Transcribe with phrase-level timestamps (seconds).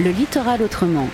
[0.00, 1.08] Le littoral autrement.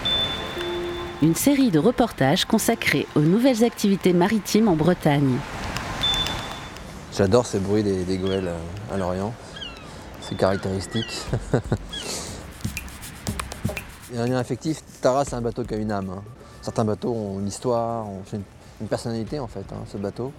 [1.22, 5.38] Une série de reportages consacrés aux nouvelles activités maritimes en Bretagne.
[7.16, 8.58] J'adore ces bruits des, des goéles euh,
[8.94, 9.32] à l'Orient.
[10.20, 11.22] C'est caractéristique.
[14.10, 14.82] Il y a un lien affectif.
[15.00, 16.10] Tara, c'est un bateau qui a une âme.
[16.10, 16.22] hein.
[16.62, 18.42] Certains bateaux ont une histoire, ont une,
[18.88, 20.32] personnalité en fait, hein, ce bateau.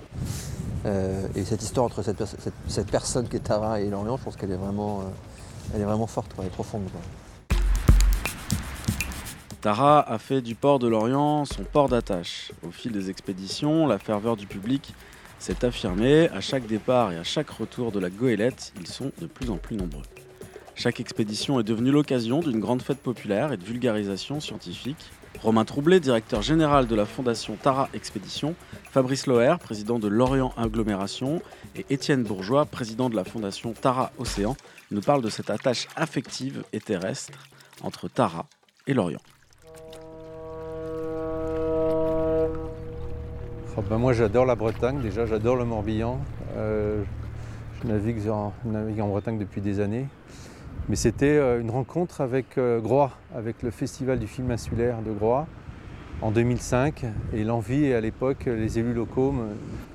[0.85, 4.17] Euh, et cette histoire entre cette, perso- cette- cette personne qui est Tara et l'Orient,
[4.17, 5.01] je pense qu'elle est vraiment,
[5.73, 6.83] euh, est vraiment forte, elle est profonde.
[9.65, 12.51] Tara a fait du port de l'Orient son port d'attache.
[12.61, 14.93] Au fil des expéditions, la ferveur du public
[15.39, 16.29] s'est affirmée.
[16.29, 19.57] À chaque départ et à chaque retour de la goélette, ils sont de plus en
[19.57, 20.03] plus nombreux.
[20.75, 25.03] Chaque expédition est devenue l'occasion d'une grande fête populaire et de vulgarisation scientifique.
[25.41, 28.53] Romain Troublé, directeur général de la fondation Tara Expédition,
[28.91, 31.41] Fabrice Loher, président de l'Orient Agglomération,
[31.75, 34.55] et Étienne Bourgeois, président de la fondation Tara Océan,
[34.91, 37.39] nous parlent de cette attache affective et terrestre
[37.81, 38.45] entre Tara
[38.85, 39.21] et l'Orient.
[43.77, 46.21] Oh, ben, moi j'adore la Bretagne, déjà j'adore le Morbihan.
[46.55, 47.03] Euh,
[47.83, 48.53] je navigue en,
[49.09, 50.07] Bretagne depuis des années.
[50.87, 55.11] Mais c'était euh, une rencontre avec euh, Groix, avec le Festival du film insulaire de
[55.11, 55.45] Groix
[56.21, 57.03] en 2005.
[57.33, 59.35] Et l'envie, à l'époque, les élus locaux,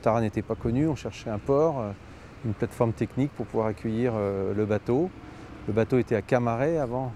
[0.03, 1.83] Tara n'était pas connu, on cherchait un port,
[2.45, 4.13] une plateforme technique pour pouvoir accueillir
[4.55, 5.09] le bateau.
[5.69, 7.13] Le bateau était à Camaret avant.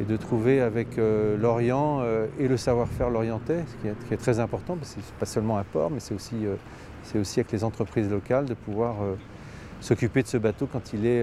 [0.00, 4.40] Et de trouver avec euh, l'Orient euh, et le savoir-faire lorientais, ce qui est, très
[4.40, 7.62] important, parce que c'est pas seulement un port, mais c'est aussi, euh, aussi avec les
[7.62, 8.96] entreprises locales de pouvoir
[9.80, 11.22] s'occuper de ce bateau quand il est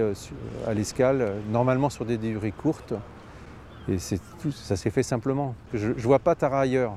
[0.66, 2.94] à l'escale, normalement sur des durées courtes.
[3.88, 3.96] Et
[4.40, 5.54] tout, ça s'est fait simplement.
[5.74, 6.94] Je ne vois pas Tara ailleurs.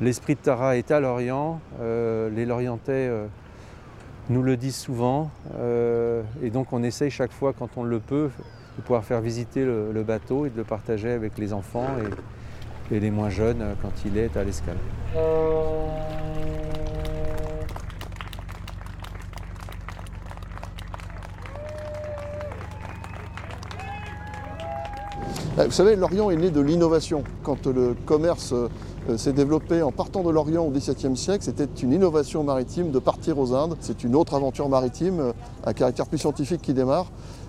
[0.00, 1.60] L'esprit de Tara est à Lorient.
[1.78, 3.10] les Lorientais
[4.30, 5.30] nous le disent souvent.
[6.42, 8.30] et donc on essaye chaque fois, quand on le peut,
[8.76, 11.88] de pouvoir faire visiter le, bateau et de le partager avec les enfants
[12.90, 14.76] et, et les moins jeunes euh, quand il est à l'escale.
[25.58, 27.24] Euh, Vous savez, l'Orient est né de l'innovation.
[27.42, 31.92] Quand le commerce euh, s'est développé en partant de l'Orient au XVIIe siècle, c'était une
[31.92, 33.76] innovation maritime de partir aux Indes.
[33.80, 35.32] C'est une autre aventure maritime euh,
[35.64, 37.06] à caractère plus scientifique qui démarre.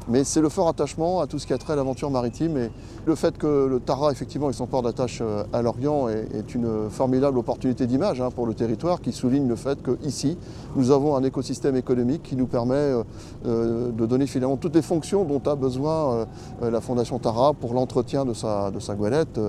[0.10, 2.58] Mais c'est le fort attachement à tout ce qui a trait à l'aventure maritime.
[2.58, 2.70] Et
[3.06, 6.90] le fait que le Tara, effectivement, et son port d'attache euh, à l'Orient est, une
[6.90, 10.38] formidable opportunité d'image hein, pour le territoire qui souligne le fait qu'ici,
[10.76, 13.04] nous avons un écosystème économique qui nous permet euh,
[13.46, 16.26] euh, de donner finalement toutes les fonctions dont a besoin
[16.62, 19.40] la Fondation Tara pour l'entretien de sa, de sa goélette.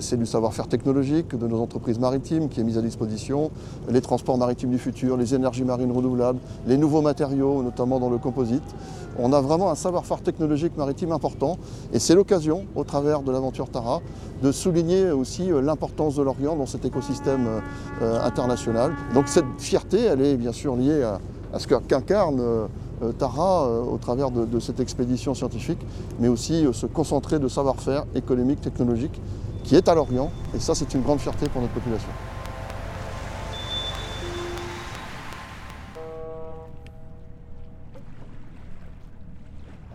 [0.00, 3.50] C'est du savoir-faire technologique de nos entreprises maritimes qui est mis à disposition,
[3.88, 8.18] les transports maritimes du futur, les énergies marines renouvelables, les nouveaux matériaux, notamment dans le
[8.18, 8.62] composite.
[9.18, 11.58] On a vraiment un savoir-faire technologique maritime important
[11.92, 14.00] et c'est l'occasion, au travers de l'aventure Tara,
[14.42, 17.60] de souligner aussi euh, l'importance de l'Orient dans cet écosystème euh,
[18.02, 18.92] euh, international.
[19.14, 21.18] Donc cette fierté, elle est bien sûr liée à,
[21.58, 22.42] ce qu'incarne
[23.16, 25.78] Tara au travers de, cette expédition scientifique,
[26.18, 29.20] mais aussi ce concentré de savoir-faire économique, technologique
[29.62, 30.30] qui est à l'Orient.
[30.56, 32.10] Et ça, c'est une grande fierté pour notre population.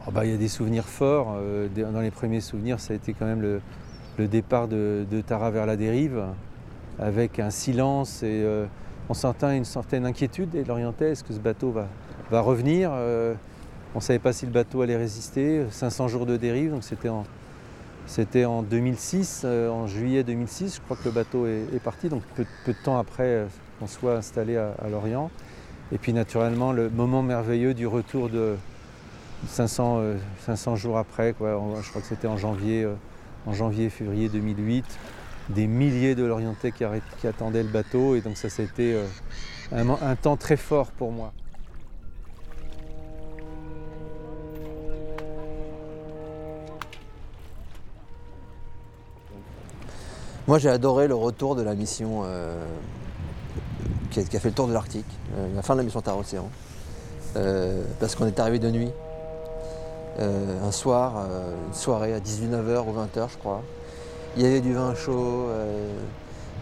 [0.09, 1.35] Oh bah, il y a des souvenirs forts.
[1.37, 3.43] euh, dans les premiers souvenirs, ça a été quand même
[4.17, 6.23] le, départ de, Tara vers la dérive,
[6.97, 8.65] avec un silence et euh,
[9.07, 11.11] on sentait une certaine inquiétude des Lorientais.
[11.11, 11.71] Est-ce que ce bateau
[12.31, 13.35] va, revenir Euh,
[13.93, 15.67] On ne savait pas si le bateau allait résister.
[15.69, 17.23] 500 jours de dérive, donc c'était en,
[18.07, 20.77] c'était en 2006, euh, en juillet 2006.
[20.77, 23.45] Je crois que le bateau est, parti, donc peu, de temps après
[23.79, 25.29] qu'on soit installé à Lorient.
[25.91, 28.55] Et puis naturellement, le moment merveilleux du retour de,
[29.47, 32.95] 500, euh, 500 jours après, je crois que c'était en janvier, euh,
[33.45, 34.85] en janvier, février 2008,
[35.49, 36.83] des milliers de Lorientais qui,
[37.27, 39.05] attendaient le bateau, et donc ça, c'était euh,
[39.71, 41.31] un, mo- un temps très fort pour moi.
[50.47, 52.55] Moi, j'ai adoré le retour de la mission euh,
[54.09, 55.05] qui, a, a fait le tour de l'Arctique,
[55.37, 56.49] euh, la fin de la mission Tara Océan,
[57.35, 58.89] Euh, parce qu'on est arrivé de nuit,
[60.19, 63.61] euh, un soir, euh, une soirée à 19h ou 20h, je crois.
[64.35, 65.47] Il y avait du vin chaud,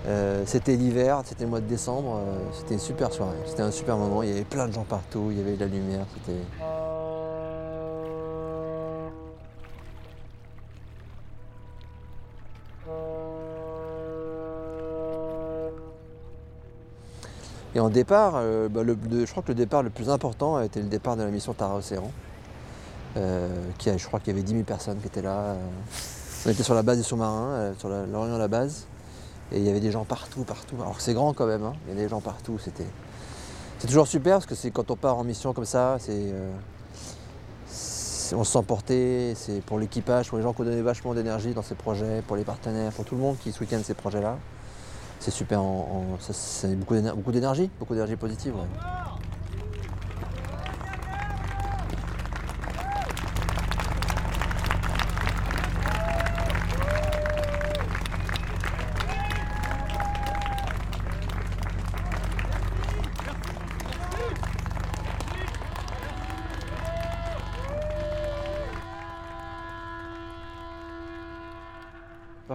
[0.05, 2.19] euh, c'était l'hiver, c'était le mois de décembre,
[2.53, 5.29] c'était une super soirée, c'était un super moment, il y avait plein de gens partout,
[5.31, 6.39] il y avait de la lumière, c'était...
[17.75, 18.33] Et en départ,
[18.71, 21.29] bah, je crois que le départ le plus important a été le départ de la
[21.29, 22.11] mission Tara Océan.
[23.17, 23.47] Euh,
[23.85, 25.37] je crois qu'il y avait 10 000 personnes qui étaient là.
[25.37, 25.55] euh.
[26.45, 28.85] On était sur la base des sous-marins, euh, sur l'Orient à la base.
[29.51, 30.75] Et il y avait des gens partout, partout.
[30.79, 31.73] Alors c'est grand quand même, hein.
[31.87, 32.57] il y a des gens partout.
[32.63, 32.85] C'était...
[33.79, 36.33] C'est toujours super parce que c'est quand on part en mission comme ça, c'est,
[38.35, 41.53] on se sent porté, c'est pour l'équipage, pour les gens qui ont donné vachement d'énergie
[41.53, 44.37] dans ces projets, pour les partenaires, pour tout le monde qui soutient ces projets-là.
[45.19, 48.53] C'est super, en, en- beaucoup d'éner- beaucoup d'énergie, beaucoup d'énergie positive.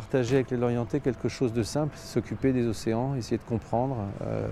[0.02, 4.48] Partager avec les Lorientais quelque chose de simple, s'occuper des océans, essayer de comprendre euh,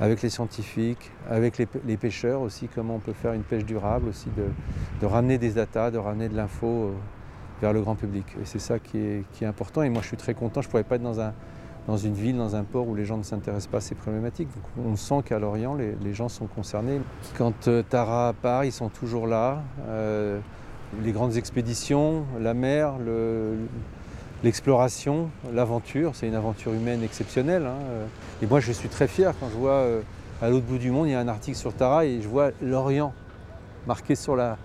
[0.00, 4.28] avec les scientifiques, avec les, pêcheurs aussi, comment on peut faire une pêche durable, aussi
[5.00, 6.92] de, ramener des datas, de ramener de l'info euh,
[7.60, 8.24] vers le grand public.
[8.40, 9.82] Et c'est ça qui est, important.
[9.82, 11.34] Et moi je suis très content, je ne pourrais pas être dans, un,
[11.86, 14.48] dans une ville, dans un port où les gens ne s'intéressent pas à ces problématiques.
[14.82, 17.02] On sent qu'à Lorient, les, gens sont concernés.
[17.36, 19.62] Quand euh, Tara part, ils sont toujours là.
[21.02, 23.56] Les grandes expéditions, la mer, le,
[24.44, 27.64] l'exploration, l'aventure, c'est une aventure humaine exceptionnelle.
[27.66, 28.06] hein, euh.
[28.42, 30.02] Et moi, je suis très fier quand je vois euh,
[30.42, 32.50] à l'autre bout du monde, il y a un article sur Tara et je vois
[32.60, 33.14] l'Orient
[33.86, 34.56] marqué sur la,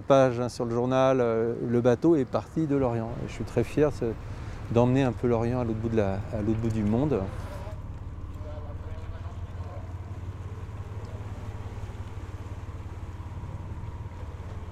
[0.00, 1.20] page, hein, sur le journal.
[1.20, 3.10] euh, le bateau est parti de l'Orient.
[3.28, 3.90] Je suis très fier
[4.70, 5.80] d'emmener un peu l'Orient à l'autre
[6.60, 7.20] bout du monde.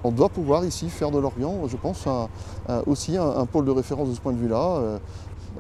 [0.09, 2.09] On doit pouvoir ici faire de l'Orient, je pense,
[2.87, 4.77] aussi un, pôle de référence de ce point de vue-là.
[4.79, 4.99] Euh,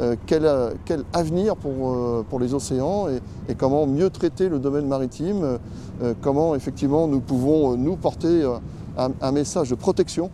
[0.00, 3.08] euh, quel, euh, quel avenir pour, les océans
[3.48, 5.58] et, comment mieux traiter le domaine maritime,
[6.22, 8.42] comment effectivement nous pouvons, nous, porter
[8.96, 10.30] un, un message de protection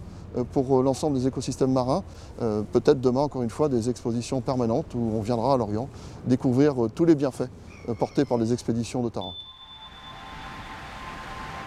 [0.53, 2.05] pour l'ensemble des écosystèmes marins.
[2.39, 5.89] Peut-être demain, encore une fois, des expositions permanentes où on viendra à l'Orient
[6.25, 7.51] découvrir tous les bienfaits
[7.99, 9.35] portés par les expéditions de Tara.